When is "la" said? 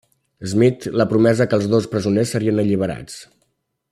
1.01-1.05